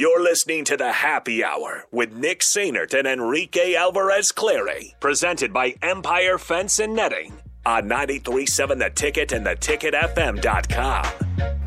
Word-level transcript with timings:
You're 0.00 0.22
listening 0.22 0.64
to 0.64 0.78
the 0.78 0.92
Happy 0.92 1.44
Hour 1.44 1.84
with 1.90 2.14
Nick 2.14 2.40
Sainert 2.40 2.98
and 2.98 3.06
Enrique 3.06 3.74
Alvarez 3.74 4.32
Clary, 4.32 4.94
presented 4.98 5.52
by 5.52 5.74
Empire 5.82 6.38
Fence 6.38 6.78
and 6.78 6.94
Netting 6.94 7.34
on 7.66 7.86
937 7.86 8.78
The 8.78 8.88
Ticket 8.88 9.32
and 9.32 9.44
theticketfm.com. 9.44 11.59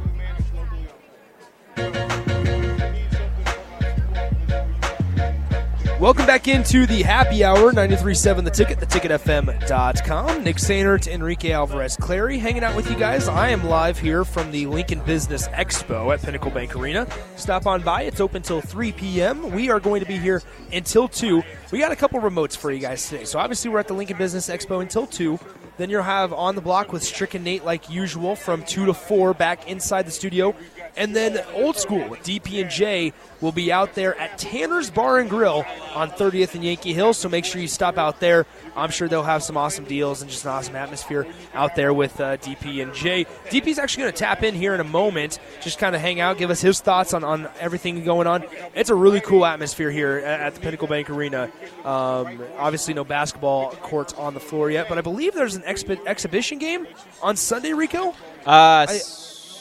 Welcome 6.03 6.25
back 6.25 6.49
into 6.49 6.85
the 6.85 7.01
happy 7.01 7.45
hour, 7.45 7.71
93.7 7.71 8.43
The 8.43 8.51
Ticket, 8.51 8.77
theticketfm.com. 8.77 10.43
Nick 10.43 10.57
Sainert, 10.57 11.07
Enrique 11.07 11.53
Alvarez 11.53 11.95
Clary 11.95 12.37
hanging 12.37 12.61
out 12.61 12.75
with 12.75 12.91
you 12.91 12.97
guys. 12.97 13.29
I 13.29 13.47
am 13.47 13.63
live 13.63 13.97
here 13.97 14.25
from 14.25 14.51
the 14.51 14.65
Lincoln 14.65 14.99
Business 15.05 15.47
Expo 15.47 16.13
at 16.13 16.21
Pinnacle 16.21 16.51
Bank 16.51 16.75
Arena. 16.75 17.07
Stop 17.37 17.67
on 17.67 17.83
by. 17.83 18.01
It's 18.01 18.19
open 18.19 18.41
till 18.41 18.59
3 18.59 18.91
p.m. 18.91 19.49
We 19.51 19.69
are 19.69 19.79
going 19.79 20.01
to 20.01 20.05
be 20.05 20.17
here 20.17 20.41
until 20.73 21.07
2. 21.07 21.41
We 21.71 21.79
got 21.79 21.93
a 21.93 21.95
couple 21.95 22.19
remotes 22.19 22.57
for 22.57 22.69
you 22.69 22.79
guys 22.79 23.07
today. 23.07 23.23
So 23.23 23.39
obviously 23.39 23.71
we're 23.71 23.79
at 23.79 23.87
the 23.87 23.93
Lincoln 23.93 24.17
Business 24.17 24.49
Expo 24.49 24.81
until 24.81 25.07
2. 25.07 25.39
Then 25.77 25.89
you'll 25.89 26.03
have 26.03 26.33
On 26.33 26.55
the 26.55 26.61
Block 26.61 26.91
with 26.91 27.01
Strick 27.01 27.33
and 27.33 27.45
Nate 27.45 27.63
like 27.63 27.89
usual 27.89 28.35
from 28.35 28.61
2 28.63 28.87
to 28.87 28.93
4 28.93 29.33
back 29.35 29.69
inside 29.69 30.05
the 30.05 30.11
studio. 30.11 30.53
And 30.95 31.15
then 31.15 31.43
old 31.53 31.77
school 31.77 32.07
with 32.07 32.21
DP 32.21 32.61
and 32.61 32.69
J 32.69 33.13
will 33.41 33.51
be 33.51 33.71
out 33.71 33.95
there 33.95 34.17
at 34.17 34.37
Tanner's 34.37 34.91
Bar 34.91 35.19
and 35.19 35.29
Grill 35.29 35.65
on 35.95 36.11
30th 36.11 36.53
and 36.53 36.63
Yankee 36.63 36.93
Hill. 36.93 37.13
So 37.13 37.29
make 37.29 37.45
sure 37.45 37.59
you 37.59 37.67
stop 37.67 37.97
out 37.97 38.19
there. 38.19 38.45
I'm 38.75 38.89
sure 38.89 39.07
they'll 39.07 39.23
have 39.23 39.43
some 39.43 39.57
awesome 39.57 39.85
deals 39.85 40.21
and 40.21 40.29
just 40.29 40.45
an 40.45 40.51
awesome 40.51 40.75
atmosphere 40.75 41.27
out 41.53 41.75
there 41.75 41.93
with 41.93 42.19
uh, 42.19 42.37
DP 42.37 42.81
and 42.81 42.93
J. 42.93 43.25
DP's 43.49 43.79
actually 43.79 44.03
going 44.03 44.13
to 44.13 44.19
tap 44.19 44.43
in 44.43 44.55
here 44.55 44.73
in 44.73 44.79
a 44.79 44.85
moment, 44.85 45.39
just 45.61 45.79
kind 45.79 45.95
of 45.95 46.01
hang 46.01 46.19
out, 46.19 46.37
give 46.37 46.49
us 46.49 46.61
his 46.61 46.79
thoughts 46.79 47.13
on, 47.13 47.23
on 47.23 47.49
everything 47.59 48.03
going 48.03 48.27
on. 48.27 48.45
It's 48.75 48.89
a 48.89 48.95
really 48.95 49.21
cool 49.21 49.45
atmosphere 49.45 49.91
here 49.91 50.17
at, 50.17 50.39
at 50.39 50.55
the 50.55 50.61
Pinnacle 50.61 50.87
Bank 50.87 51.09
Arena. 51.09 51.51
Um, 51.83 52.39
obviously, 52.57 52.93
no 52.93 53.03
basketball 53.03 53.71
courts 53.71 54.13
on 54.13 54.33
the 54.33 54.39
floor 54.39 54.71
yet, 54.71 54.89
but 54.89 54.97
I 54.97 55.01
believe 55.01 55.33
there's 55.33 55.55
an 55.55 55.63
expi- 55.63 56.05
exhibition 56.05 56.59
game 56.59 56.87
on 57.21 57.35
Sunday, 57.35 57.73
Rico? 57.73 58.09
Uh, 58.45 58.85
I, 58.89 58.99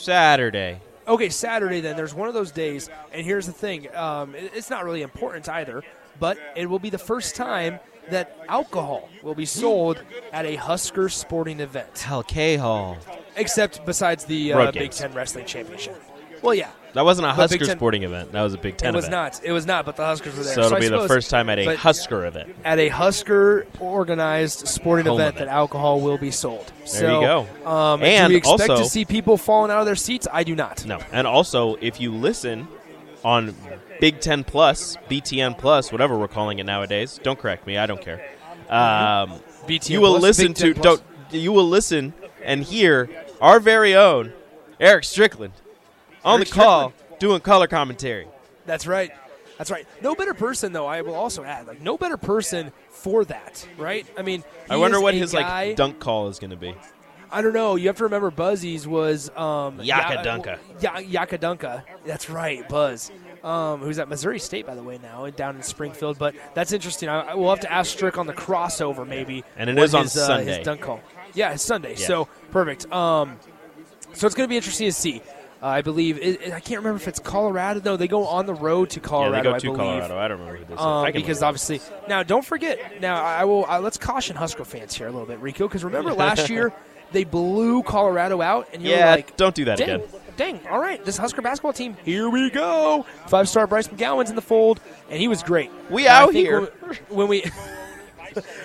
Saturday. 0.03 0.81
Okay, 1.13 1.29
Saturday 1.29 1.81
then. 1.81 1.95
There's 1.95 2.15
one 2.15 2.29
of 2.29 2.33
those 2.33 2.51
days, 2.51 2.89
and 3.13 3.23
here's 3.23 3.45
the 3.45 3.53
thing: 3.53 3.95
um, 3.95 4.35
it's 4.35 4.71
not 4.71 4.83
really 4.87 5.03
important 5.03 5.47
either, 5.47 5.83
but 6.19 6.39
it 6.57 6.65
will 6.71 6.79
be 6.79 6.89
the 6.89 6.97
first 6.97 7.37
time 7.37 7.79
that 8.09 8.35
alcohol 8.49 9.11
will 9.23 9.35
be 9.35 9.45
sold 9.45 10.03
at 10.33 10.47
a 10.47 10.57
Husker 10.57 11.11
sporting 11.11 11.61
event. 11.61 11.99
Hall. 12.57 12.97
Except 13.37 13.85
besides 13.85 14.25
the 14.25 14.55
uh, 14.55 14.73
Big 14.73 14.91
Ten 14.93 15.13
Wrestling 15.13 15.45
Championship. 15.45 16.03
Well, 16.41 16.55
yeah. 16.55 16.71
That 16.95 17.05
wasn't 17.05 17.27
a 17.27 17.33
Husker 17.33 17.65
sporting 17.65 18.03
event. 18.03 18.33
That 18.33 18.43
was 18.43 18.53
a 18.55 18.59
Big 18.59 18.77
Ten. 18.77 18.93
It 18.93 18.97
was 18.97 19.07
event. 19.07 19.35
not. 19.35 19.45
It 19.45 19.53
was 19.53 19.67
not. 19.67 19.87
But 19.87 19.97
the 19.97 20.05
Huskers 20.05 20.37
were 20.37 20.45
there. 20.45 20.55
So 20.55 20.61
it'll 20.61 20.71
so 20.71 20.77
be 20.77 20.87
suppose, 20.87 21.03
the 21.03 21.09
first 21.09 21.31
time 21.31 21.49
at 21.49 21.59
a 21.59 21.75
Husker 21.77 22.27
event. 22.27 22.55
At 22.65 22.79
a 22.79 22.89
Husker 22.89 23.67
organized 23.81 24.69
sporting 24.69 25.07
Home 25.07 25.19
event, 25.21 25.37
event. 25.37 25.49
that 25.49 25.55
alcohol 25.55 26.01
will 26.01 26.19
be 26.19 26.31
sold. 26.31 26.67
There 26.81 26.87
so, 26.87 27.21
you 27.21 27.27
go. 27.27 27.69
Um, 27.71 28.03
And 28.03 28.29
do 28.29 28.35
we 28.35 28.37
expect 28.39 28.69
also- 28.71 28.83
to 28.83 28.89
see 28.89 29.05
people 29.05 29.37
falling 29.39 29.71
out 29.71 29.81
of 29.81 29.87
their 29.87 29.97
seats? 29.97 30.29
I 30.31 30.45
do 30.45 30.55
not. 30.55 30.85
No, 30.85 30.99
and 31.13 31.27
also 31.27 31.77
if 31.81 32.01
you 32.01 32.13
listen 32.13 32.69
on 33.25 33.55
Big 34.01 34.21
Ten 34.21 34.45
Plus, 34.45 34.97
BTN 35.09 35.57
Plus, 35.57 35.93
whatever 35.93 36.19
we're 36.19 36.29
calling 36.29 36.59
it 36.59 36.65
nowadays, 36.67 37.19
don't 37.23 37.39
correct 37.39 37.67
me. 37.67 37.79
I 37.79 37.87
don't 37.87 38.01
care. 38.03 38.21
Um, 38.69 39.41
BTN 39.67 39.91
you 39.91 40.01
will 40.01 40.19
Plus, 40.19 40.23
listen 40.23 40.55
to 40.55 40.75
don't 40.75 41.03
you 41.31 41.53
will 41.53 41.69
listen 41.69 42.13
and 42.45 42.63
hear 42.65 43.09
our 43.41 43.61
very 43.61 43.95
own 43.95 44.33
Eric 44.81 45.05
Strickland 45.05 45.53
on 46.25 46.41
the 46.41 46.47
call 46.47 46.93
doing 47.19 47.41
color 47.41 47.67
commentary. 47.67 48.27
That's 48.67 48.87
right. 48.87 49.11
That's 49.59 49.71
right. 49.71 49.87
No 50.01 50.15
better 50.15 50.35
person, 50.35 50.73
though. 50.73 50.87
I 50.87 51.03
will 51.03 51.15
also 51.15 51.45
add, 51.45 51.67
like, 51.67 51.81
no 51.81 51.97
better 51.99 52.17
person 52.17 52.73
for 52.91 53.25
that, 53.27 53.67
right? 53.77 54.07
I 54.17 54.23
mean, 54.23 54.43
I 54.69 54.77
wonder 54.77 55.01
what 55.01 55.15
his 55.15 55.33
guy- 55.33 55.67
like 55.69 55.77
dunk 55.77 55.99
call 56.01 56.29
is 56.29 56.39
going 56.39 56.51
to 56.51 56.57
be. 56.57 56.75
I 57.31 57.41
don't 57.43 57.53
know. 57.55 57.77
You 57.77 57.87
have 57.89 57.97
to 57.97 58.05
remember, 58.05 58.31
Buzzies 58.31 58.87
was 58.87 59.31
um, 59.37 59.81
Yaka 59.81 60.15
Ya- 60.15 60.23
Dunka. 60.23 60.59
Ya- 60.81 60.99
Yaka 60.99 61.39
Dunka. 61.39 61.83
That's 62.05 62.29
right, 62.29 62.69
Buzz. 62.69 63.11
Um, 63.43 63.81
who's 63.81 63.99
at 63.99 64.09
Missouri 64.09 64.39
State, 64.39 64.67
by 64.67 64.75
the 64.75 64.83
way, 64.83 64.99
now 65.03 65.29
down 65.31 65.57
in 65.57 65.63
Springfield. 65.63 66.19
But 66.19 66.35
that's 66.55 66.73
interesting. 66.73 67.09
I, 67.09 67.21
I 67.21 67.35
will 67.35 67.51
have 67.51 67.61
to 67.61 67.73
ask 67.73 67.91
Strick 67.91 68.17
on 68.19 68.27
the 68.27 68.33
crossover, 68.33 69.07
maybe. 69.07 69.45
And 69.57 69.69
it 69.71 69.79
is 69.79 69.95
on 69.95 70.03
his, 70.05 70.17
uh, 70.17 70.27
Sunday. 70.27 70.57
His 70.59 70.65
dunk 70.65 70.81
call. 70.83 71.01
Yeah, 71.35 71.53
it's 71.53 71.63
Sunday. 71.65 71.91
Yeah. 71.97 72.07
So 72.07 72.29
perfect. 72.51 72.91
Um, 72.93 73.39
so 74.13 74.27
it's 74.27 74.37
going 74.37 74.47
to 74.47 74.49
be 74.49 74.57
interesting 74.57 74.87
to 74.89 74.93
see. 74.93 75.23
Uh, 75.63 75.67
I 75.67 75.83
believe 75.83 76.19
it, 76.21 76.53
I 76.53 76.59
can't 76.59 76.81
remember 76.81 76.97
if 76.97 77.07
it's 77.07 77.21
Colorado. 77.21 77.81
No, 77.85 77.97
they 77.97 78.09
go 78.09 78.27
on 78.27 78.47
the 78.47 78.55
road 78.55 78.91
to 78.91 79.01
Colorado. 79.01 79.37
yeah, 79.37 79.43
they 79.43 79.49
go 79.51 79.59
to 79.59 79.79
believe. 79.79 79.79
Colorado. 79.79 80.19
I 80.19 80.29
don't 80.29 80.41
remember 80.41 80.59
who 80.59 80.65
this 80.65 80.75
is. 80.75 80.85
Um, 80.85 81.05
I 81.05 81.13
because 81.13 81.41
obviously, 81.41 81.81
now 82.09 82.25
don't 82.25 82.45
forget. 82.45 83.01
Now 83.01 83.23
I 83.23 83.45
will. 83.45 83.65
Uh, 83.67 83.79
let's 83.81 83.97
caution 83.97 84.35
Husker 84.35 84.65
fans 84.65 84.93
here 84.95 85.07
a 85.07 85.13
little 85.13 85.27
bit, 85.27 85.39
Rico. 85.39 85.69
Because 85.69 85.85
remember 85.85 86.13
last 86.15 86.51
year 86.51 86.73
they 87.13 87.23
blew 87.23 87.85
Colorado 87.85 88.41
out, 88.43 88.71
and 88.73 88.83
you 88.83 88.91
yeah, 88.91 89.13
like, 89.13 89.37
don't 89.37 89.55
do 89.55 89.67
that 89.67 89.79
dang, 89.79 90.01
again. 90.01 90.09
dang, 90.37 90.67
all 90.67 90.81
right, 90.81 91.05
this 91.05 91.17
Husker 91.17 91.43
basketball 91.43 91.73
team, 91.73 91.97
here 92.05 92.29
we 92.29 92.51
go. 92.51 93.07
Five 93.29 93.49
star 93.49 93.69
Bryce 93.69 93.87
McGowens 93.87 94.31
in 94.31 94.35
the 94.35 94.43
fold, 94.43 94.81
and 95.11 95.21
he 95.21 95.29
was 95.29 95.45
great. 95.45 95.71
We 95.91 96.07
Now, 96.07 96.25
out 96.25 96.35
here. 96.35 96.63
when, 96.63 96.97
when 97.09 97.29
we. 97.29 97.45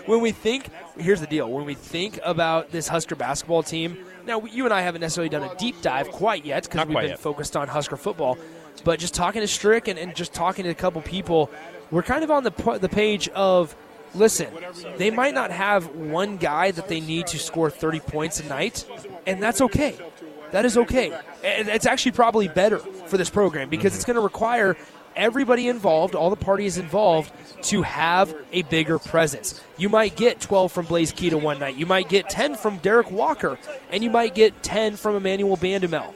When 0.05 0.21
we 0.21 0.31
think, 0.31 0.69
here's 0.97 1.19
the 1.19 1.27
deal. 1.27 1.51
When 1.51 1.65
we 1.65 1.73
think 1.73 2.21
about 2.23 2.71
this 2.71 2.87
Husker 2.87 3.17
basketball 3.17 3.63
team, 3.63 3.97
now 4.27 4.43
you 4.45 4.65
and 4.65 4.73
I 4.73 4.81
haven't 4.81 5.01
necessarily 5.01 5.29
done 5.29 5.43
a 5.43 5.55
deep 5.55 5.81
dive 5.81 6.09
quite 6.09 6.45
yet 6.45 6.63
because 6.63 6.87
we've 6.87 6.97
been 6.97 7.09
yet. 7.09 7.19
focused 7.19 7.55
on 7.57 7.67
Husker 7.67 7.97
football. 7.97 8.37
But 8.83 8.99
just 8.99 9.13
talking 9.13 9.41
to 9.41 9.47
Strick 9.47 9.87
and, 9.87 9.97
and 9.97 10.15
just 10.15 10.33
talking 10.33 10.63
to 10.65 10.69
a 10.69 10.75
couple 10.75 11.01
people, 11.01 11.49
we're 11.89 12.03
kind 12.03 12.23
of 12.23 12.31
on 12.31 12.43
the 12.43 12.79
the 12.79 12.89
page 12.89 13.27
of 13.29 13.75
listen, 14.13 14.49
they 14.97 15.11
might 15.11 15.33
not 15.33 15.51
have 15.51 15.87
one 15.95 16.37
guy 16.37 16.71
that 16.71 16.87
they 16.87 16.99
need 16.99 17.27
to 17.27 17.39
score 17.39 17.69
30 17.69 17.99
points 18.01 18.39
a 18.39 18.45
night, 18.45 18.85
and 19.25 19.41
that's 19.41 19.61
okay. 19.61 19.95
That 20.51 20.65
is 20.65 20.77
okay. 20.77 21.11
And 21.43 21.67
it's 21.67 21.85
actually 21.85 22.13
probably 22.13 22.47
better 22.47 22.79
for 22.79 23.17
this 23.17 23.29
program 23.29 23.69
because 23.69 23.93
it's 23.93 24.03
mm-hmm. 24.03 24.13
going 24.13 24.21
to 24.21 24.25
require 24.25 24.77
everybody 25.17 25.67
involved, 25.67 26.15
all 26.15 26.29
the 26.29 26.35
parties 26.37 26.77
involved, 26.77 27.31
to 27.63 27.81
have 27.81 28.33
a 28.53 28.61
bigger 28.63 28.99
presence. 28.99 29.61
You 29.77 29.89
might 29.89 30.15
get 30.15 30.39
12 30.39 30.71
from 30.71 30.85
Blaise 30.85 31.11
Keita 31.11 31.41
one 31.41 31.59
night. 31.59 31.75
You 31.75 31.85
might 31.85 32.07
get 32.07 32.29
10 32.29 32.55
from 32.55 32.77
Derrick 32.77 33.11
Walker, 33.11 33.57
and 33.91 34.03
you 34.03 34.09
might 34.09 34.35
get 34.35 34.63
10 34.63 34.95
from 34.95 35.15
Emmanuel 35.15 35.57
Bandoumel 35.57 36.13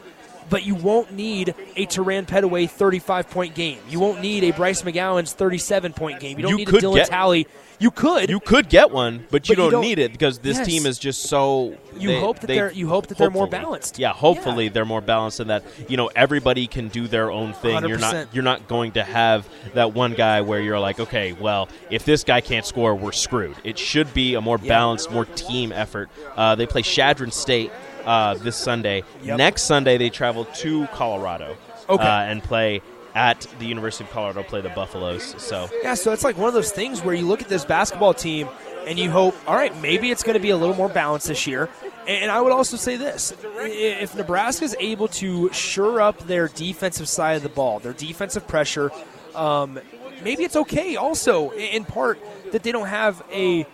but 0.52 0.64
you 0.64 0.76
won't 0.76 1.12
need 1.14 1.56
a 1.76 1.88
Turan 1.88 2.28
Petaway 2.28 2.70
35 2.70 3.30
point 3.32 3.56
game. 3.56 3.80
You 3.90 4.00
won't 4.00 4.22
need 4.22 4.44
a 4.44 4.52
Bryce 4.52 4.84
McGowens 4.84 5.34
37 5.34 5.94
point 5.94 6.20
game. 6.20 6.38
You 6.38 6.44
don't 6.44 6.52
You 6.52 6.58
need 6.58 6.68
a 6.70 6.72
Dylan 6.74 6.96
get- 6.96 7.08
Talley. 7.10 7.48
You 7.80 7.90
could. 7.90 8.30
You 8.30 8.40
could 8.40 8.70
get 8.70 8.92
one, 8.92 9.26
but 9.32 9.50
you, 9.50 9.56
But 9.56 9.64
you 9.64 9.64
don't, 9.64 9.72
don't- 9.72 9.82
need 9.82 9.98
it 9.98 10.12
because 10.12 10.38
this 10.38 10.58
Yes. 10.58 10.68
team 10.68 10.86
is 10.86 11.00
just 11.00 11.24
so. 11.24 11.74
You 11.98 12.10
they- 12.10 12.20
hope 12.20 12.40
that 12.42 12.46
they- 12.48 12.54
they're- 12.54 12.72
you 12.72 12.88
hope 12.90 13.08
that 13.08 13.18
they're 13.18 13.32
more 13.32 13.48
balanced. 13.48 13.98
Yeah, 13.98 14.14
hopefully 14.14 14.66
Yeah. 14.66 14.70
they're 14.72 14.86
more 14.86 15.02
balanced 15.02 15.40
and 15.40 15.50
that 15.50 15.64
you 15.88 15.98
know 15.98 16.12
everybody 16.16 16.68
can 16.68 16.90
do 16.90 17.08
their 17.08 17.32
own 17.32 17.54
thing. 17.54 17.84
You're 17.88 17.98
not 17.98 18.28
you're 18.34 18.44
not 18.44 18.68
going 18.68 18.92
to 18.92 19.04
have 19.04 19.48
that 19.74 19.96
one 19.96 20.14
guy 20.14 20.42
where 20.42 20.62
you're 20.62 20.80
like, 20.80 21.00
okay, 21.00 21.34
well, 21.34 21.70
if 21.90 22.06
this 22.06 22.24
guy 22.24 22.40
can't 22.42 22.68
score, 22.68 22.94
we're 22.94 23.12
screwed. 23.14 23.56
It 23.64 23.80
should 23.80 24.14
be 24.14 24.36
a 24.36 24.42
more 24.42 24.60
balanced, 24.60 25.10
more 25.10 25.26
team 25.26 25.72
effort. 25.72 26.10
Uh, 26.38 26.54
they 26.54 26.68
play 26.68 26.84
Chadron 26.84 27.32
State 27.32 27.72
uh, 28.06 28.36
this 28.36 28.56
Sunday. 28.56 29.04
Yep. 29.24 29.38
Next 29.38 29.64
Sunday 29.64 29.98
they 29.98 30.10
travel 30.10 30.46
to 30.46 30.88
Colorado 30.88 31.56
Okay. 31.90 32.04
uh, 32.04 32.22
and 32.24 32.44
play 32.44 32.82
at 33.14 33.46
the 33.60 33.66
University 33.66 34.04
of 34.06 34.10
Colorado. 34.12 34.44
Play 34.44 34.62
the 34.62 34.70
Buffaloes. 34.70 35.36
So 35.38 35.70
Yeah, 35.84 35.96
so 35.96 36.12
it's 36.14 36.24
like 36.24 36.38
one 36.38 36.48
of 36.48 36.54
those 36.54 36.72
things 36.72 37.02
where 37.04 37.14
you 37.16 37.26
look 37.26 37.42
at 37.42 37.50
this 37.50 37.66
basketball 37.66 38.14
team 38.14 38.48
and 38.88 38.98
you 38.98 39.12
hope, 39.12 39.36
all 39.48 39.56
right, 39.56 39.76
maybe 39.82 40.10
it's 40.12 40.24
going 40.24 40.34
to 40.36 40.40
be 40.40 40.50
a 40.50 40.58
little 40.58 40.76
more 40.76 40.90
balanced 40.90 41.28
this 41.28 41.46
year. 41.46 41.70
And 42.08 42.32
I 42.32 42.42
would 42.42 42.52
also 42.52 42.78
say 42.78 42.96
this 42.98 43.32
if 43.44 44.16
Nebraska 44.16 44.66
is 44.66 44.76
able 44.80 45.08
to 45.10 45.52
shore 45.54 46.02
up 46.02 46.20
their 46.26 46.48
defensive 46.48 47.08
side 47.08 47.38
of 47.38 47.44
the 47.44 47.50
ball, 47.50 47.80
their 47.80 47.94
defensive 47.94 48.48
pressure, 48.48 48.92
um, 49.36 49.80
maybe 50.24 50.44
it's 50.44 50.56
okay 50.56 50.96
also, 50.96 51.52
in 51.52 51.86
part, 51.86 52.18
that 52.54 52.64
they 52.64 52.72
don't 52.72 52.88
have 52.88 53.22
a 53.32 53.68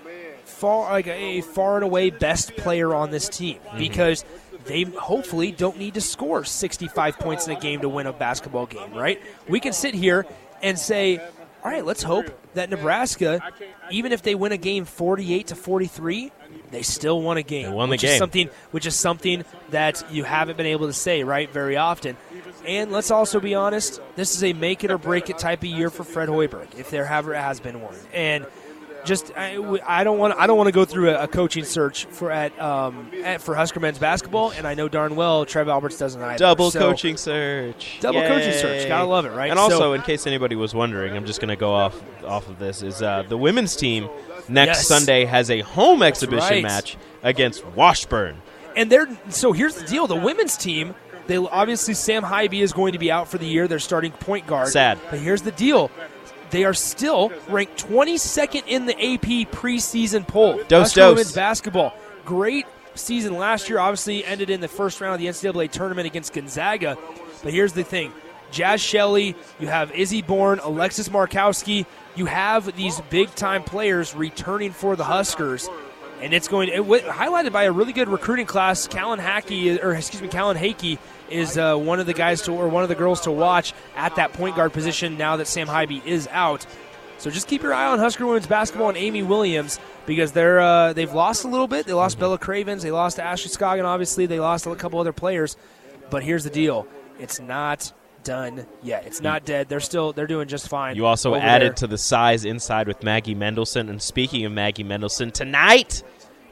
far 0.47 0.91
like 0.91 1.07
a 1.07 1.41
far 1.41 1.75
and 1.75 1.83
away 1.83 2.09
best 2.09 2.55
player 2.55 2.93
on 2.93 3.11
this 3.11 3.29
team 3.29 3.57
mm-hmm. 3.57 3.77
because 3.77 4.25
they 4.65 4.83
hopefully 4.83 5.51
don't 5.51 5.77
need 5.77 5.93
to 5.95 6.01
score 6.01 6.43
65 6.43 7.19
points 7.19 7.47
in 7.47 7.55
a 7.55 7.59
game 7.59 7.81
to 7.81 7.89
win 7.89 8.07
a 8.07 8.13
basketball 8.13 8.65
game, 8.65 8.93
right? 8.93 9.21
We 9.47 9.59
can 9.59 9.73
sit 9.73 9.93
here 9.93 10.25
and 10.61 10.77
say, 10.77 11.19
all 11.63 11.71
right, 11.71 11.85
let's 11.85 12.03
hope 12.03 12.25
that 12.53 12.69
Nebraska, 12.69 13.41
even 13.91 14.11
if 14.11 14.21
they 14.21 14.35
win 14.35 14.51
a 14.51 14.57
game 14.57 14.85
48 14.85 15.47
to 15.47 15.55
43, 15.55 16.31
they 16.71 16.81
still 16.81 17.21
won 17.21 17.37
a 17.37 17.43
game. 17.43 17.69
They 17.69 17.75
won 17.75 17.89
the 17.89 17.93
which 17.93 18.03
Is 18.03 18.17
something, 18.17 18.49
which 18.71 18.85
is 18.85 18.95
something 18.95 19.45
that 19.69 20.03
you 20.11 20.23
haven't 20.23 20.57
been 20.57 20.65
able 20.65 20.87
to 20.87 20.93
say, 20.93 21.23
right, 21.23 21.51
very 21.51 21.77
often. 21.77 22.17
And 22.65 22.91
let's 22.91 23.11
also 23.11 23.39
be 23.39 23.55
honest, 23.55 24.01
this 24.15 24.35
is 24.35 24.43
a 24.43 24.53
make 24.53 24.83
it 24.83 24.91
or 24.91 24.97
break 24.97 25.29
it 25.29 25.37
type 25.37 25.59
of 25.59 25.69
year 25.69 25.89
for 25.89 26.03
Fred 26.03 26.29
Hoiberg, 26.29 26.75
if 26.77 26.89
there 26.89 27.05
ever 27.05 27.33
has 27.33 27.59
been 27.59 27.81
one. 27.81 27.95
And 28.13 28.45
just 29.07 29.31
I, 29.35 29.57
I 29.87 30.03
don't 30.03 30.19
want 30.19 30.35
I 30.37 30.45
don't 30.45 30.57
want 30.57 30.67
to 30.67 30.71
go 30.71 30.85
through 30.85 31.09
a, 31.09 31.23
a 31.23 31.27
coaching 31.27 31.63
search 31.63 32.05
for 32.05 32.31
at, 32.31 32.59
um, 32.61 33.11
at 33.23 33.41
for 33.41 33.55
Husker 33.55 33.79
men's 33.79 33.97
basketball, 33.97 34.51
and 34.51 34.67
I 34.67 34.75
know 34.75 34.87
darn 34.87 35.15
well 35.15 35.45
Trev 35.45 35.67
Alberts 35.67 35.97
doesn't 35.97 36.21
either. 36.21 36.37
Double 36.37 36.69
So, 36.69 36.79
coaching 36.79 37.17
search. 37.17 37.97
double 38.01 38.21
coaching 38.21 38.53
search. 38.53 38.87
Gotta 38.87 39.05
love 39.05 39.25
it, 39.25 39.31
right? 39.31 39.49
And 39.49 39.57
also, 39.57 39.77
So- 39.79 39.93
in 39.93 40.01
case 40.03 40.27
anybody 40.27 40.55
was 40.55 40.75
wondering, 40.75 41.15
I'm 41.15 41.25
just 41.25 41.39
going 41.39 41.49
to 41.49 41.55
go 41.55 41.73
off 41.73 41.99
off 42.23 42.47
of 42.49 42.59
this. 42.59 42.83
Is 42.83 43.01
uh, 43.01 43.23
the 43.27 43.37
women's 43.37 43.75
team 43.75 44.09
next 44.47 44.79
Yes. 44.79 44.87
Sunday 44.87 45.25
has 45.25 45.49
a 45.49 45.61
home 45.61 46.03
exhibition 46.03 46.49
right. 46.49 46.63
match 46.63 46.97
against 47.23 47.65
Washburn. 47.67 48.41
And 48.75 48.91
they're 48.91 49.07
so 49.29 49.53
here's 49.53 49.75
the 49.75 49.85
deal: 49.87 50.05
the 50.07 50.15
women's 50.15 50.57
team. 50.57 50.93
They 51.25 51.35
obviously 51.37 51.93
Sam 51.93 52.23
Haiby 52.23 52.61
is 52.61 52.71
going 52.71 52.93
to 52.93 52.99
be 52.99 53.11
out 53.11 53.27
for 53.27 53.37
the 53.37 53.45
year. 53.45 53.67
They're 53.67 53.79
starting 53.79 54.11
point 54.11 54.47
guard. 54.47 54.69
Sad. 54.69 54.99
But 55.09 55.19
here's 55.19 55.41
the 55.41 55.51
deal: 55.51 55.89
they 56.49 56.65
are 56.65 56.73
still 56.73 57.31
ranked 57.49 57.87
22nd 57.87 58.63
in 58.67 58.85
the 58.85 58.93
AP 58.93 59.51
preseason 59.51 60.27
poll. 60.27 60.61
Dose, 60.67 60.93
dose. 60.93 61.11
women's 61.11 61.33
basketball, 61.33 61.93
great 62.25 62.65
season 62.95 63.35
last 63.35 63.69
year. 63.69 63.79
Obviously 63.79 64.25
ended 64.25 64.49
in 64.49 64.61
the 64.61 64.67
first 64.67 65.01
round 65.01 65.15
of 65.15 65.19
the 65.19 65.27
NCAA 65.27 65.71
tournament 65.71 66.07
against 66.07 66.33
Gonzaga. 66.33 66.97
But 67.43 67.53
here's 67.53 67.73
the 67.73 67.83
thing: 67.83 68.11
Jaz 68.51 68.79
Shelley, 68.79 69.35
you 69.59 69.67
have 69.67 69.91
Izzy 69.91 70.21
Bourne, 70.21 70.59
Alexis 70.59 71.09
Markowski. 71.09 71.85
You 72.15 72.25
have 72.25 72.75
these 72.75 72.99
big 73.09 73.33
time 73.35 73.63
players 73.63 74.15
returning 74.15 74.71
for 74.71 74.95
the 74.95 75.03
Huskers 75.03 75.69
and 76.21 76.33
it's 76.33 76.47
going 76.47 76.69
it, 76.69 76.77
w- 76.77 77.01
highlighted 77.03 77.51
by 77.51 77.63
a 77.63 77.71
really 77.71 77.93
good 77.93 78.09
recruiting 78.09 78.45
class. 78.45 78.87
Callan 78.87 79.19
Hackey, 79.19 79.81
or 79.81 79.93
excuse 79.93 80.21
me, 80.21 80.27
Callan 80.27 80.57
Hakey 80.57 80.97
is 81.29 81.57
uh, 81.57 81.75
one 81.75 81.99
of 81.99 82.05
the 82.05 82.13
guys 82.13 82.41
to 82.43 82.51
or 82.51 82.67
one 82.67 82.83
of 82.83 82.89
the 82.89 82.95
girls 82.95 83.21
to 83.21 83.31
watch 83.31 83.73
at 83.95 84.15
that 84.15 84.33
point 84.33 84.55
guard 84.55 84.73
position 84.73 85.17
now 85.17 85.37
that 85.37 85.47
Sam 85.47 85.67
Haiby 85.67 86.05
is 86.05 86.27
out. 86.31 86.65
So 87.17 87.31
just 87.31 87.47
keep 87.47 87.63
your 87.63 87.73
eye 87.73 87.87
on 87.87 87.99
Husker 87.99 88.25
women's 88.25 88.47
basketball 88.47 88.89
and 88.89 88.97
Amy 88.97 89.23
Williams 89.23 89.79
because 90.05 90.31
they're 90.31 90.59
uh, 90.59 90.93
they've 90.93 91.13
lost 91.13 91.43
a 91.43 91.47
little 91.47 91.67
bit. 91.67 91.85
They 91.85 91.93
lost 91.93 92.19
Bella 92.19 92.37
Cravens, 92.37 92.83
they 92.83 92.91
lost 92.91 93.19
Ashley 93.19 93.49
Scoggin, 93.49 93.85
obviously 93.85 94.25
they 94.25 94.39
lost 94.39 94.65
a 94.67 94.75
couple 94.75 94.99
other 94.99 95.13
players. 95.13 95.57
But 96.09 96.23
here's 96.23 96.43
the 96.43 96.49
deal: 96.49 96.87
it's 97.19 97.39
not 97.39 97.91
done 98.23 98.65
yet. 98.83 99.05
It's 99.05 99.19
mm. 99.19 99.23
not 99.23 99.45
dead. 99.45 99.69
They're 99.69 99.79
still 99.79 100.13
they're 100.13 100.27
doing 100.27 100.47
just 100.47 100.67
fine. 100.67 100.95
You 100.95 101.05
also 101.05 101.35
added 101.35 101.69
there. 101.69 101.73
to 101.75 101.87
the 101.87 101.97
size 101.97 102.45
inside 102.45 102.87
with 102.87 103.03
Maggie 103.03 103.35
Mendelson. 103.35 103.89
And 103.89 104.01
speaking 104.01 104.45
of 104.45 104.51
Maggie 104.51 104.83
Mendelson, 104.83 105.31
tonight, 105.31 106.03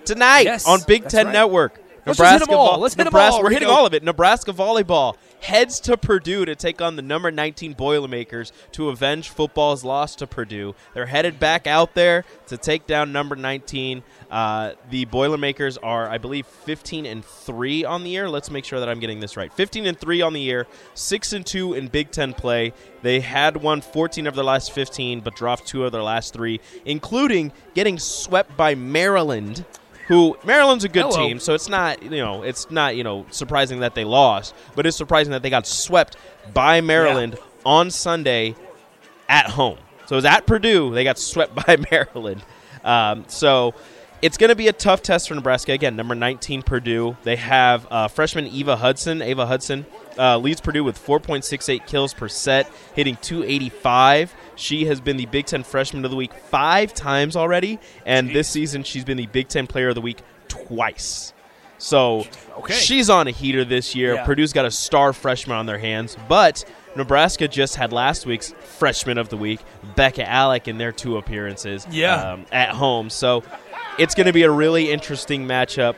tonight 0.05 0.45
Yes, 0.45 0.67
on 0.67 0.79
Big 0.87 1.07
Ten 1.07 1.27
right. 1.27 1.33
Network, 1.33 1.81
Let's 2.05 2.19
just 2.19 2.31
hit 2.39 2.49
'em 2.49 2.55
all. 2.55 2.79
Let's 2.79 2.95
hit 2.95 3.03
Nebraska- 3.05 3.35
all, 3.37 3.43
We're 3.43 3.49
hitting 3.51 3.67
all 3.69 3.85
of 3.85 3.93
it. 3.93 4.03
Nebraska 4.03 4.53
volleyball 4.53 5.15
heads 5.41 5.79
to 5.81 5.97
Purdue 5.97 6.45
to 6.45 6.55
take 6.55 6.81
on 6.81 6.95
the 6.95 7.01
number 7.01 7.29
19 7.31 7.73
Boilermakers 7.73 8.51
to 8.71 8.89
avenge 8.89 9.29
football's 9.29 9.83
loss 9.83 10.15
to 10.15 10.27
Purdue. 10.27 10.75
They're 10.93 11.05
headed 11.07 11.39
back 11.39 11.67
out 11.67 11.93
there 11.93 12.23
to 12.47 12.57
take 12.57 12.87
down 12.87 13.11
number 13.11 13.35
19. 13.35 14.03
Uh, 14.31 14.71
the 14.89 15.05
Boilermakers 15.05 15.77
are, 15.77 16.09
I 16.09 16.17
believe, 16.17 16.45
15 16.47 17.05
and 17.05 17.23
three 17.23 17.83
on 17.85 18.03
the 18.03 18.09
year. 18.09 18.29
Let's 18.29 18.49
make 18.49 18.65
sure 18.65 18.79
that 18.79 18.89
I'm 18.89 18.99
getting 18.99 19.19
this 19.19 19.37
right. 19.37 19.51
15 19.53 19.85
and 19.85 19.99
three 19.99 20.21
on 20.21 20.33
the 20.33 20.41
year, 20.41 20.67
six 20.93 21.33
and 21.33 21.45
two 21.45 21.73
in 21.73 21.87
Big 21.87 22.11
Ten 22.11 22.33
play. 22.33 22.73
They 23.01 23.19
had 23.19 23.57
won 23.57 23.81
14 23.81 24.25
of 24.25 24.35
their 24.35 24.43
last 24.45 24.71
15, 24.71 25.19
but 25.19 25.35
dropped 25.35 25.67
two 25.67 25.85
of 25.85 25.91
their 25.91 26.01
last 26.03 26.33
three, 26.33 26.59
including 26.85 27.51
getting 27.75 27.99
swept 27.99 28.55
by 28.57 28.73
Maryland. 28.73 29.65
Who 30.07 30.37
Maryland's 30.43 30.83
a 30.83 30.89
good 30.89 31.05
Hello. 31.05 31.17
team, 31.17 31.39
so 31.39 31.53
it's 31.53 31.67
not 31.67 32.03
you 32.03 32.09
know 32.11 32.43
it's 32.43 32.69
not 32.69 32.95
you 32.95 33.03
know 33.03 33.25
surprising 33.31 33.79
that 33.79 33.95
they 33.95 34.03
lost, 34.03 34.53
but 34.75 34.85
it's 34.85 34.97
surprising 34.97 35.31
that 35.31 35.41
they 35.41 35.49
got 35.49 35.65
swept 35.65 36.17
by 36.53 36.81
Maryland 36.81 37.37
on 37.65 37.89
Sunday 37.89 38.55
at 39.27 39.47
home. 39.49 39.77
So 40.05 40.15
it 40.15 40.17
was 40.17 40.25
at 40.25 40.45
Purdue. 40.45 40.93
They 40.93 41.03
got 41.03 41.17
swept 41.17 41.55
by 41.67 41.77
Maryland. 41.91 42.43
Um, 42.83 43.25
so 43.27 43.73
it's 44.21 44.37
going 44.37 44.49
to 44.49 44.55
be 44.55 44.67
a 44.67 44.73
tough 44.73 45.01
test 45.01 45.27
for 45.27 45.35
Nebraska. 45.35 45.71
Again, 45.71 45.95
number 45.95 46.15
19 46.15 46.61
Purdue. 46.61 47.17
They 47.23 47.35
have 47.35 47.87
uh, 47.89 48.07
freshman 48.07 48.47
Eva 48.47 48.75
Hudson. 48.75 49.21
Ava 49.21 49.45
Hudson 49.45 49.85
uh, 50.17 50.37
leads 50.37 50.61
Purdue 50.61 50.83
with 50.83 50.97
4.68 51.03 51.85
kills 51.85 52.13
per 52.13 52.27
set, 52.27 52.69
hitting 52.95 53.17
285. 53.21 54.33
She 54.55 54.85
has 54.85 54.99
been 55.01 55.17
the 55.17 55.25
Big 55.25 55.45
Ten 55.45 55.63
Freshman 55.63 56.05
of 56.05 56.11
the 56.11 56.17
Week 56.17 56.33
five 56.33 56.93
times 56.93 57.35
already, 57.35 57.79
and 58.05 58.29
this 58.33 58.47
season 58.47 58.83
she's 58.83 59.03
been 59.03 59.17
the 59.17 59.27
Big 59.27 59.47
Ten 59.47 59.67
Player 59.67 59.89
of 59.89 59.95
the 59.95 60.01
Week 60.01 60.19
twice. 60.47 61.33
So 61.77 62.25
Okay. 62.57 62.73
she's 62.73 63.09
on 63.09 63.27
a 63.27 63.31
heater 63.31 63.65
this 63.65 63.95
year. 63.95 64.13
Yeah. 64.15 64.25
Purdue's 64.25 64.53
got 64.53 64.65
a 64.65 64.71
star 64.71 65.11
freshman 65.11 65.57
on 65.57 65.65
their 65.65 65.77
hands, 65.77 66.15
but 66.29 66.63
Nebraska 66.95 67.49
just 67.49 67.75
had 67.75 67.91
last 67.91 68.25
week's 68.25 68.53
freshman 68.77 69.17
of 69.17 69.27
the 69.27 69.35
week, 69.35 69.59
Bekka 69.97 70.25
Allick, 70.25 70.69
in 70.69 70.77
their 70.77 70.93
two 70.93 71.17
appearances 71.17 71.85
Yeah. 71.91 72.31
um, 72.33 72.45
at 72.53 72.69
home. 72.69 73.09
So 73.09 73.43
it's 73.99 74.15
going 74.15 74.27
to 74.27 74.33
be 74.33 74.43
a 74.43 74.51
really 74.51 74.89
interesting 74.89 75.45
matchup. 75.45 75.95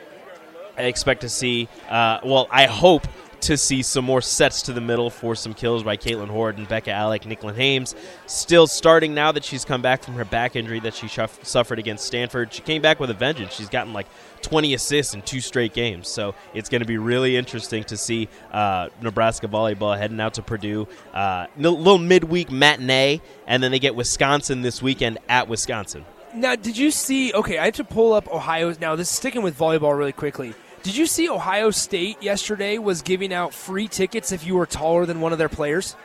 I 0.76 0.82
expect 0.82 1.20
to 1.20 1.28
see, 1.28 1.68
uh, 1.88 2.18
well, 2.24 2.48
I 2.50 2.66
hope 2.66 3.06
to 3.42 3.56
see 3.56 3.82
some 3.82 4.04
more 4.04 4.20
sets 4.20 4.62
to 4.62 4.72
the 4.72 4.80
middle 4.80 5.10
for 5.10 5.34
some 5.34 5.54
kills 5.54 5.82
by 5.82 5.96
Kaitlyn 5.96 6.28
Hord 6.28 6.58
and 6.58 6.68
Bekka 6.68 6.92
Allick, 6.92 7.22
Nicklin 7.22 7.54
Hames. 7.54 7.94
Still 8.26 8.66
starting 8.66 9.14
now 9.14 9.32
that 9.32 9.44
she's 9.44 9.64
come 9.64 9.82
back 9.82 10.02
from 10.02 10.14
her 10.14 10.24
back 10.24 10.56
injury 10.56 10.80
that 10.80 10.94
she 10.94 11.08
shuff- 11.08 11.44
suffered 11.44 11.78
against 11.78 12.04
Stanford. 12.04 12.52
She 12.52 12.62
came 12.62 12.82
back 12.82 13.00
with 13.00 13.10
a 13.10 13.14
vengeance. 13.14 13.52
She's 13.52 13.68
gotten 13.68 13.92
like 13.92 14.06
20 14.42 14.74
assists 14.74 15.14
in 15.14 15.22
two 15.22 15.40
straight 15.40 15.72
games. 15.72 16.08
So 16.08 16.34
it's 16.54 16.68
going 16.68 16.80
to 16.80 16.86
be 16.86 16.98
really 16.98 17.36
interesting 17.36 17.84
to 17.84 17.96
see 17.96 18.28
uh, 18.52 18.88
Nebraska 19.00 19.48
volleyball 19.48 19.96
heading 19.96 20.20
out 20.20 20.34
to 20.34 20.42
Purdue. 20.42 20.88
Uh, 21.12 21.46
little 21.56 21.98
midweek 21.98 22.50
matinee, 22.50 23.20
and 23.46 23.62
then 23.62 23.70
they 23.70 23.78
get 23.78 23.94
Wisconsin 23.94 24.62
this 24.62 24.82
weekend 24.82 25.18
at 25.28 25.48
Wisconsin. 25.48 26.04
Now, 26.34 26.56
did 26.56 26.76
you 26.76 26.90
see? 26.90 27.32
Okay, 27.32 27.58
I 27.58 27.66
have 27.66 27.74
to 27.74 27.84
pull 27.84 28.12
up 28.12 28.28
Ohio. 28.28 28.74
Now, 28.80 28.96
this 28.96 29.10
is 29.10 29.16
sticking 29.16 29.42
with 29.42 29.56
volleyball 29.56 29.96
really 29.96 30.12
quickly. 30.12 30.54
Did 30.82 30.96
you 30.96 31.06
see 31.06 31.28
Ohio 31.28 31.70
State 31.70 32.22
yesterday 32.22 32.78
was 32.78 33.02
giving 33.02 33.32
out 33.32 33.52
free 33.52 33.88
tickets 33.88 34.32
if 34.32 34.46
you 34.46 34.54
were 34.56 34.66
taller 34.66 35.06
than 35.06 35.20
one 35.20 35.32
of 35.32 35.38
their 35.38 35.48
players? 35.48 35.96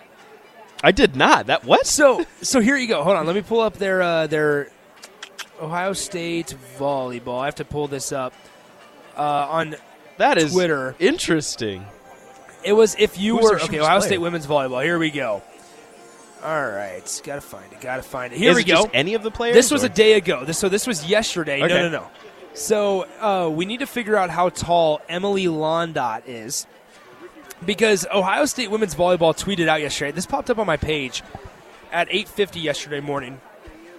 I 0.84 0.92
did 0.92 1.16
not. 1.16 1.48
That 1.48 1.64
what? 1.64 1.88
So, 1.88 2.26
so 2.42 2.60
here 2.60 2.76
you 2.76 2.88
go. 2.88 3.04
Hold 3.04 3.16
on, 3.16 3.26
let 3.26 3.36
me 3.36 3.42
pull 3.42 3.62
up 3.62 3.76
their 3.78 4.02
uh, 4.02 4.28
their 4.28 4.70
Ohio 5.62 5.94
State 5.94 6.56
volleyball. 6.78 7.40
I 7.40 7.46
have 7.46 7.56
to 7.56 7.66
pull 7.66 7.88
this 7.88 8.12
up 8.12 8.34
uh, 9.18 9.22
on. 9.22 9.76
That 10.18 10.38
is 10.38 10.52
Twitter. 10.54 10.96
interesting. 11.00 11.86
It 12.66 12.74
was 12.74 12.96
if 13.00 13.18
you 13.18 13.38
Who's 13.38 13.44
were 13.52 13.62
okay. 13.62 13.80
Ohio 13.80 14.00
player? 14.00 14.08
State 14.10 14.18
women's 14.20 14.46
volleyball. 14.46 14.84
Here 14.84 15.00
we 15.00 15.10
go. 15.12 15.42
All 16.44 16.70
right, 16.70 17.22
gotta 17.24 17.40
find 17.40 17.72
it. 17.72 17.80
Gotta 17.80 18.04
find 18.04 18.34
it. 18.34 18.38
Here 18.38 18.50
Is 18.52 18.58
we 18.58 18.64
it 18.64 18.68
go. 18.68 18.90
any 18.94 19.14
of 19.14 19.24
the 19.24 19.32
players? 19.32 19.56
This 19.56 19.72
was 19.72 19.84
or- 19.84 19.88
a 19.88 19.90
day 19.90 20.14
ago. 20.14 20.44
This, 20.44 20.58
so 20.58 20.68
this 20.68 20.86
was 20.86 21.06
yesterday. 21.06 21.64
Okay. 21.64 21.74
No, 21.74 21.90
no, 21.90 22.00
no. 22.00 22.08
So 22.54 23.08
uh, 23.20 23.50
we 23.50 23.66
need 23.66 23.80
to 23.80 23.88
figure 23.88 24.16
out 24.16 24.30
how 24.30 24.50
tall 24.50 25.02
Emily 25.10 25.46
Londot 25.46 26.24
is, 26.28 26.68
because 27.66 28.06
Ohio 28.14 28.46
State 28.46 28.70
women's 28.70 28.94
volleyball 28.94 29.36
tweeted 29.36 29.68
out 29.68 29.82
yesterday. 29.82 30.12
This 30.12 30.28
popped 30.28 30.50
up 30.50 30.60
on 30.60 30.68
my 30.68 30.78
page 30.78 31.24
at 31.92 32.10
8:50 32.10 32.62
yesterday 32.62 33.00
morning, 33.00 33.42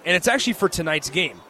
and 0.05 0.15
it's 0.15 0.27
actually 0.27 0.53
for 0.53 0.69
tonight's 0.69 1.09
game. 1.09 1.41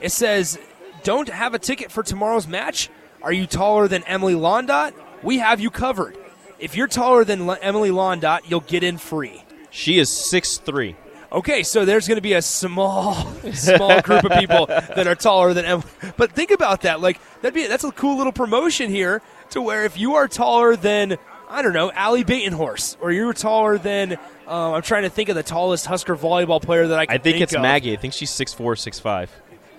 It 0.00 0.12
says, 0.12 0.58
"Don't 1.02 1.28
have 1.28 1.52
a 1.52 1.58
ticket 1.58 1.92
for 1.92 2.02
tomorrow's 2.02 2.46
match? 2.46 2.88
Are 3.22 3.32
you 3.32 3.46
taller 3.46 3.86
than 3.86 4.02
Emily 4.04 4.34
Londot? 4.34 4.94
We 5.22 5.38
have 5.38 5.60
you 5.60 5.70
covered. 5.70 6.16
If 6.58 6.74
you're 6.74 6.88
taller 6.88 7.24
than 7.24 7.50
Emily 7.60 7.90
Londot, 7.90 8.40
you'll 8.48 8.60
get 8.60 8.82
in 8.82 8.96
free." 8.96 9.42
She 9.70 9.98
is 9.98 10.08
six 10.08 10.56
three. 10.56 10.96
Okay, 11.32 11.62
so 11.62 11.84
there's 11.84 12.06
going 12.06 12.16
to 12.16 12.22
be 12.22 12.34
a 12.34 12.42
small, 12.42 13.14
small 13.52 14.00
group 14.00 14.24
of 14.24 14.38
people 14.38 14.66
that 14.66 15.06
are 15.06 15.14
taller 15.14 15.52
than 15.54 15.64
Emily. 15.64 15.86
But 16.16 16.32
think 16.32 16.50
about 16.50 16.82
that. 16.82 17.00
Like 17.00 17.20
that'd 17.42 17.54
be 17.54 17.66
that's 17.66 17.84
a 17.84 17.92
cool 17.92 18.16
little 18.16 18.32
promotion 18.32 18.90
here 18.90 19.22
to 19.50 19.60
where 19.60 19.84
if 19.84 19.98
you 19.98 20.14
are 20.14 20.28
taller 20.28 20.76
than 20.76 21.18
I 21.48 21.62
don't 21.62 21.72
know 21.72 21.90
Ally 21.92 22.22
Batenhorst, 22.22 22.96
or 23.00 23.10
you're 23.12 23.32
taller 23.32 23.76
than 23.78 24.14
uh, 24.46 24.72
I'm 24.72 24.82
trying 24.82 25.02
to 25.02 25.10
think 25.10 25.28
of 25.28 25.34
the 25.34 25.42
tallest 25.42 25.86
Husker 25.86 26.16
volleyball 26.16 26.62
player 26.62 26.86
that 26.88 26.98
I 26.98 27.06
can 27.06 27.14
I 27.16 27.18
think 27.18 27.40
it's 27.40 27.54
of. 27.54 27.62
Maggie. 27.62 27.92
I 27.92 27.96
think 27.96 28.14
she's 28.14 28.30
six 28.30 28.52
four, 28.54 28.76
six 28.76 29.00
five. 29.00 29.30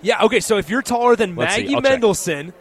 Yeah. 0.02 0.22
Okay. 0.24 0.40
So 0.40 0.58
if 0.58 0.68
you're 0.68 0.82
taller 0.82 1.16
than 1.16 1.34
Let's 1.34 1.56
Maggie 1.56 1.74
I'll 1.74 1.82
check. 1.82 2.00
Mendelson, 2.00 2.52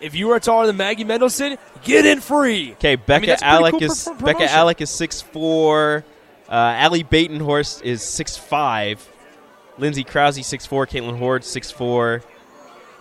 if 0.00 0.14
you 0.14 0.30
are 0.30 0.40
taller 0.40 0.66
than 0.66 0.76
Maggie 0.76 1.04
Mendelson, 1.04 1.58
get 1.82 2.04
in 2.04 2.20
free. 2.20 2.72
Okay, 2.72 2.96
Becca 2.96 3.24
a 3.24 3.26
pretty 3.28 3.44
Alec 3.44 3.72
cool 3.72 3.82
is 3.82 4.04
pro- 4.04 4.14
Becca. 4.14 4.50
Alec 4.50 4.80
is 4.82 4.90
six 4.90 5.22
four. 5.22 6.04
Uh, 6.48 6.74
Ally 6.76 7.02
Batenhorst 7.02 7.82
is 7.82 8.02
six 8.02 8.36
five. 8.36 9.06
Lindsay 9.78 10.04
Krause 10.04 10.44
six 10.46 10.66
four. 10.66 10.86
Kaitlyn 10.86 11.18
Hord 11.18 11.44
six 11.44 11.70
four. 11.70 12.22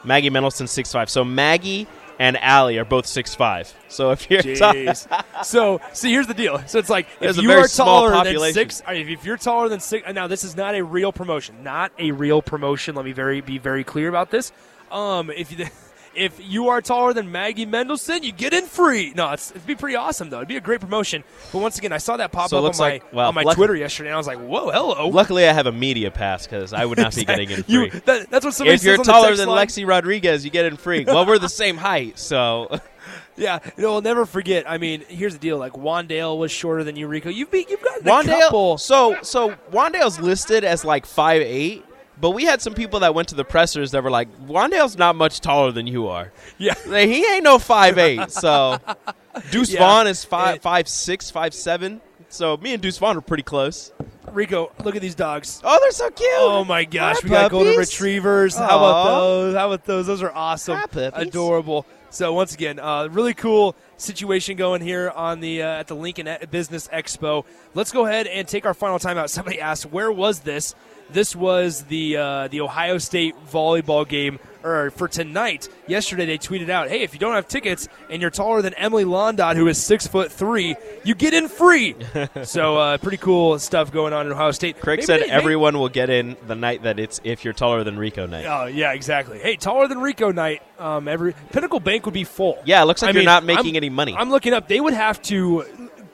Maggie 0.03 0.29
Mendelson 0.29 0.67
six 0.67 0.91
five. 0.91 1.09
So 1.09 1.23
Maggie 1.23 1.87
and 2.19 2.37
Allie 2.37 2.77
are 2.77 2.85
both 2.85 3.05
six 3.05 3.35
five. 3.35 3.73
So 3.87 4.11
if 4.11 4.29
you're 4.29 4.41
Jeez. 4.41 5.07
so, 5.45 5.81
see, 5.93 6.11
here's 6.11 6.27
the 6.27 6.33
deal. 6.33 6.61
So 6.67 6.79
it's 6.79 6.89
like 6.89 7.07
There's 7.19 7.37
if 7.37 7.43
you 7.43 7.51
are 7.51 7.67
taller 7.67 8.23
than 8.23 8.53
six, 8.53 8.81
if 8.87 9.25
you're 9.25 9.37
taller 9.37 9.69
than 9.69 9.79
six. 9.79 10.11
Now, 10.13 10.27
this 10.27 10.43
is 10.43 10.55
not 10.55 10.75
a 10.75 10.83
real 10.83 11.11
promotion. 11.11 11.63
Not 11.63 11.91
a 11.97 12.11
real 12.11 12.41
promotion. 12.41 12.95
Let 12.95 13.05
me 13.05 13.11
very 13.11 13.41
be 13.41 13.57
very 13.57 13.83
clear 13.83 14.09
about 14.09 14.31
this. 14.31 14.51
Um, 14.91 15.29
if 15.29 15.51
you, 15.51 15.65
if 16.15 16.39
you 16.43 16.69
are 16.69 16.81
taller 16.81 17.13
than 17.13 17.31
Maggie 17.31 17.65
Mendelson, 17.65 18.23
you 18.23 18.31
get 18.31 18.53
in 18.53 18.65
free. 18.65 19.13
No, 19.15 19.31
it's, 19.31 19.51
it'd 19.51 19.65
be 19.67 19.75
pretty 19.75 19.95
awesome 19.95 20.29
though. 20.29 20.37
It'd 20.37 20.47
be 20.47 20.57
a 20.57 20.61
great 20.61 20.81
promotion. 20.81 21.23
But 21.51 21.59
once 21.59 21.77
again, 21.77 21.91
I 21.91 21.97
saw 21.97 22.17
that 22.17 22.31
pop 22.31 22.49
So 22.49 22.57
up 22.65 22.73
on 22.73 22.77
my 22.77 22.89
like- 22.89 23.13
well, 23.13 23.27
on 23.29 23.35
my 23.35 23.43
luck- 23.43 23.55
Twitter 23.55 23.75
yesterday, 23.75 24.09
and 24.09 24.15
I 24.15 24.17
was 24.17 24.27
like, 24.27 24.39
"Whoa, 24.39 24.69
hello!" 24.71 25.07
Luckily, 25.09 25.47
I 25.47 25.53
have 25.53 25.67
a 25.67 25.71
media 25.71 26.11
pass 26.11 26.45
because 26.45 26.73
I 26.73 26.85
would 26.85 26.97
not 26.97 27.15
be 27.15 27.25
getting 27.25 27.49
in 27.51 27.63
free. 27.63 27.73
You, 27.73 27.89
that, 28.05 28.29
that's 28.29 28.45
what 28.45 28.53
somebody 28.53 28.75
if 28.75 28.83
you're 28.83 28.95
says 28.97 28.99
on 28.99 29.05
the 29.05 29.11
taller 29.11 29.35
than 29.35 29.49
line. 29.49 29.67
Lexi 29.67 29.87
Rodriguez, 29.87 30.43
you 30.45 30.51
get 30.51 30.65
in 30.65 30.77
free. 30.77 31.03
well, 31.05 31.25
we're 31.25 31.39
the 31.39 31.49
same 31.49 31.77
height, 31.77 32.17
so 32.19 32.79
Yeah, 33.37 33.59
you 33.75 33.83
know, 33.83 33.91
we'll 33.93 34.01
never 34.01 34.25
forget. 34.25 34.63
I 34.69 34.77
mean, 34.77 35.03
here's 35.09 35.33
the 35.33 35.39
deal: 35.39 35.57
like 35.57 35.73
Wan'Dale 35.73 36.37
was 36.39 36.51
shorter 36.51 36.83
than 36.85 36.95
you, 36.95 37.07
Rico. 37.07 37.29
You've 37.29 37.51
be, 37.51 37.65
you've 37.69 37.83
got 37.83 37.99
a 37.99 38.03
Wan'Dale. 38.03 38.39
couple. 38.39 38.77
So 38.77 39.17
so 39.23 39.51
Wan'Dale's 39.71 40.19
listed 40.21 40.63
as 40.63 40.85
like 40.85 41.05
five 41.05 41.41
eight, 41.41 41.83
but 42.19 42.31
we 42.31 42.45
had 42.45 42.61
some 42.61 42.73
people 42.73 43.01
that 43.01 43.13
went 43.13 43.27
to 43.29 43.35
the 43.35 43.43
pressers 43.45 43.91
that 43.91 44.03
were 44.03 44.11
like, 44.11 44.27
Wan'Dale's 44.47 44.97
not 44.97 45.15
much 45.15 45.39
taller 45.41 45.71
than 45.71 45.87
you 45.87 46.07
are. 46.07 46.31
Yeah, 46.57 46.73
Like, 46.85 47.07
he 47.09 47.25
ain't 47.25 47.43
no 47.43 47.59
five 47.59 47.97
eight. 47.97 48.31
So 48.31 48.77
Deuce 49.51 49.71
Yeah. 49.71 49.79
Vaughn 49.79 50.07
is 50.07 50.23
five 50.25 50.57
It- 50.57 50.61
five 50.61 50.87
six 50.87 51.29
five 51.31 51.53
seven. 51.53 52.01
So 52.29 52.57
me 52.57 52.73
and 52.73 52.81
Deuce 52.81 52.97
Vaughn 52.97 53.17
are 53.17 53.21
pretty 53.21 53.43
close. 53.43 53.91
Rico, 54.31 54.71
look 54.83 54.95
at 54.95 55.01
these 55.01 55.15
dogs. 55.15 55.61
Oh, 55.63 55.77
they're 55.79 55.91
so 55.91 56.09
cute. 56.09 56.29
Oh 56.33 56.65
my 56.65 56.83
gosh, 56.83 57.17
Hi, 57.17 57.21
we 57.23 57.29
got 57.29 57.51
golden 57.51 57.77
retrievers. 57.77 58.57
How 58.57 58.65
about 58.77 59.03
those? 59.19 59.55
How 59.55 59.67
about 59.67 59.85
those? 59.85 60.07
Those 60.07 60.23
are 60.23 60.31
awesome, 60.31 60.77
Hi, 60.91 61.11
adorable. 61.13 61.85
So 62.09 62.33
once 62.33 62.53
again, 62.53 62.79
uh, 62.79 63.07
really 63.11 63.33
cool 63.33 63.75
situation 63.97 64.57
going 64.57 64.81
here 64.81 65.09
on 65.15 65.39
the 65.41 65.61
uh, 65.61 65.67
at 65.67 65.87
the 65.87 65.95
Lincoln 65.95 66.27
Business 66.49 66.87
Expo. 66.89 67.45
Let's 67.73 67.91
go 67.91 68.05
ahead 68.05 68.25
and 68.27 68.47
take 68.47 68.65
our 68.65 68.73
final 68.73 68.99
timeout. 68.99 69.29
Somebody 69.29 69.61
asked, 69.61 69.85
"Where 69.85 70.11
was 70.11 70.39
this?" 70.39 70.75
This 71.09 71.35
was 71.35 71.83
the 71.83 72.17
uh, 72.17 72.47
the 72.49 72.61
Ohio 72.61 72.97
State 72.97 73.35
volleyball 73.51 74.07
game 74.07 74.39
or 74.63 74.89
for 74.89 75.07
tonight. 75.07 75.69
Yesterday 75.87 76.25
they 76.25 76.37
tweeted 76.39 76.69
out, 76.69 76.89
"Hey, 76.89 77.01
if 77.03 77.13
you 77.13 77.19
don't 77.19 77.35
have 77.35 77.47
tickets 77.47 77.87
and 78.09 78.21
you're 78.21 78.31
taller 78.31 78.61
than 78.63 78.73
Emily 78.73 79.05
Londot, 79.05 79.55
who 79.55 79.67
is 79.67 79.81
six 79.81 80.07
foot 80.07 80.31
three, 80.31 80.75
you 81.03 81.13
get 81.13 81.33
in 81.35 81.47
free." 81.47 81.95
so 82.43 82.77
uh, 82.77 82.97
pretty 82.97 83.17
cool 83.17 83.59
stuff 83.59 83.91
going 83.91 84.13
on 84.13 84.25
in 84.25 84.31
Ohio 84.31 84.49
State. 84.51 84.79
Craig 84.79 84.97
Maybe 84.97 85.05
said 85.05 85.17
they- 85.21 85.27
maybe- 85.27 85.31
everyone 85.33 85.77
will 85.77 85.89
get 85.89 86.09
in 86.09 86.35
the 86.47 86.55
night 86.55 86.83
that 86.83 86.99
it's 86.99 87.21
if 87.23 87.45
you're 87.45 87.53
taller 87.53 87.83
than 87.83 87.97
Rico 87.99 88.25
night. 88.25 88.45
Oh 88.47 88.65
yeah, 88.65 88.93
exactly. 88.93 89.37
Hey, 89.39 89.55
taller 89.57 89.87
than 89.87 89.99
Rico 89.99 90.31
night. 90.31 90.63
Um, 90.79 91.07
every 91.07 91.33
Pinnacle 91.51 91.79
Bank 91.79 92.05
would 92.05 92.13
be 92.13 92.23
full. 92.25 92.57
Yeah, 92.65 92.81
it 92.81 92.85
looks 92.85 93.01
like 93.01 93.09
I 93.09 93.11
you're 93.13 93.19
mean, 93.21 93.25
not 93.25 93.43
making 93.45 93.67
I'm- 93.67 93.75
any 93.77 93.89
money. 93.89 94.15
I'm 94.17 94.29
looking 94.31 94.53
up. 94.53 94.67
They 94.67 94.79
would 94.81 94.93
have 94.93 95.21
to 95.23 95.63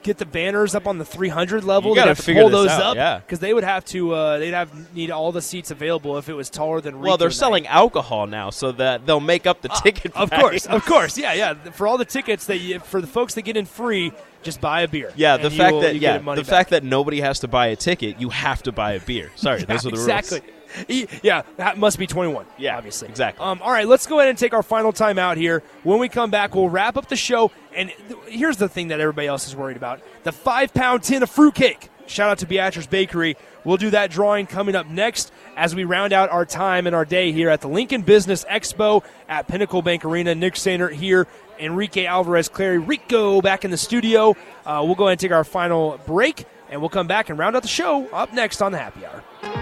get 0.02 0.18
the 0.18 0.26
banners 0.26 0.74
up 0.74 0.86
on 0.86 0.98
the 0.98 1.04
300 1.04 1.64
level. 1.64 1.90
You 1.90 1.96
gotta 1.96 2.14
have 2.14 2.24
pull 2.24 2.48
those 2.48 2.70
out, 2.70 2.82
up 2.82 2.96
yeah. 2.96 3.18
because 3.18 3.38
they 3.40 3.54
would 3.54 3.64
have 3.64 3.84
to. 3.86 4.12
Uh, 4.14 4.38
they'd 4.38 4.52
have 4.52 4.94
need 4.94 5.10
all 5.10 5.32
the 5.32 5.42
seats 5.42 5.70
available 5.70 6.18
if 6.18 6.28
it 6.28 6.34
was 6.34 6.50
taller 6.50 6.80
than. 6.80 7.00
Well, 7.00 7.16
they're 7.16 7.28
night. 7.28 7.34
selling 7.34 7.66
alcohol 7.66 8.26
now, 8.26 8.50
so 8.50 8.72
that 8.72 9.06
they'll 9.06 9.20
make 9.20 9.46
up 9.46 9.62
the 9.62 9.68
ticket. 9.68 10.12
Of 10.14 10.30
price. 10.30 10.40
course, 10.40 10.66
of 10.66 10.84
course, 10.86 11.18
yeah, 11.18 11.32
yeah. 11.34 11.54
For 11.54 11.86
all 11.86 11.98
the 11.98 12.04
tickets 12.04 12.46
that 12.46 12.58
you, 12.58 12.78
for 12.80 13.00
the 13.00 13.06
folks 13.06 13.34
that 13.34 13.42
get 13.42 13.56
in 13.56 13.64
free, 13.66 14.12
just 14.42 14.60
buy 14.60 14.82
a 14.82 14.88
beer. 14.88 15.12
Yeah, 15.16 15.36
the 15.36 15.50
fact 15.50 15.72
you'll- 15.72 15.80
that 15.82 15.96
yeah, 15.96 16.18
the 16.18 16.24
back. 16.36 16.44
fact 16.44 16.70
that 16.70 16.84
nobody 16.84 17.20
has 17.20 17.40
to 17.40 17.48
buy 17.48 17.68
a 17.68 17.76
ticket, 17.76 18.20
you 18.20 18.28
have 18.30 18.62
to 18.64 18.72
buy 18.72 18.92
a 18.92 19.00
beer. 19.00 19.30
Sorry, 19.36 19.62
those 19.64 19.86
are 19.86 19.90
the 19.90 19.96
exactly. 19.96 20.40
rules. 20.40 20.50
E- 20.88 21.06
Yeah, 21.22 21.42
that 21.58 21.76
must 21.76 21.98
be 21.98 22.06
21. 22.06 22.46
Yeah, 22.56 22.78
obviously. 22.78 23.08
exactly. 23.08 23.44
Um, 23.44 23.60
all 23.62 23.70
right, 23.70 23.86
let's 23.86 24.06
go 24.06 24.18
ahead 24.20 24.30
and 24.30 24.38
take 24.38 24.54
our 24.54 24.62
final 24.62 24.90
time 24.92 25.18
out 25.18 25.36
here. 25.36 25.62
When 25.82 25.98
we 25.98 26.08
come 26.08 26.30
back, 26.30 26.54
we'll 26.54 26.70
wrap 26.70 26.96
up 26.96 27.08
the 27.08 27.16
show. 27.16 27.50
And 27.74 27.90
th- 28.08 28.20
here's 28.26 28.56
the 28.56 28.68
thing 28.68 28.88
that 28.88 29.00
everybody 29.00 29.26
else 29.26 29.46
is 29.46 29.56
worried 29.56 29.76
about 29.76 30.00
the 30.24 30.32
five 30.32 30.74
pound 30.74 31.02
tin 31.02 31.22
of 31.22 31.30
fruitcake. 31.30 31.88
Shout 32.06 32.30
out 32.30 32.38
to 32.38 32.46
Beatrice 32.46 32.86
Bakery. 32.86 33.36
We'll 33.64 33.76
do 33.76 33.90
that 33.90 34.10
drawing 34.10 34.46
coming 34.46 34.74
up 34.74 34.88
next 34.88 35.32
as 35.56 35.74
we 35.74 35.84
round 35.84 36.12
out 36.12 36.30
our 36.30 36.44
time 36.44 36.86
and 36.86 36.96
our 36.96 37.04
day 37.04 37.32
here 37.32 37.48
at 37.48 37.60
the 37.60 37.68
Lincoln 37.68 38.02
Business 38.02 38.44
Expo 38.44 39.04
at 39.28 39.46
Pinnacle 39.46 39.82
Bank 39.82 40.04
Arena. 40.04 40.34
Nick 40.34 40.54
Sainer 40.54 40.92
here, 40.92 41.26
Enrique 41.58 42.04
Alvarez 42.06 42.48
Clary, 42.48 42.78
Rico 42.78 43.40
back 43.40 43.64
in 43.64 43.70
the 43.70 43.76
studio. 43.76 44.36
Uh, 44.66 44.82
we'll 44.84 44.96
go 44.96 45.04
ahead 45.04 45.12
and 45.12 45.20
take 45.20 45.32
our 45.32 45.44
final 45.44 45.98
break, 46.06 46.44
and 46.70 46.80
we'll 46.80 46.90
come 46.90 47.06
back 47.06 47.30
and 47.30 47.38
round 47.38 47.54
out 47.54 47.62
the 47.62 47.68
show 47.68 48.08
up 48.08 48.32
next 48.32 48.60
on 48.60 48.72
the 48.72 48.78
Happy 48.78 49.06
Hour. 49.06 49.61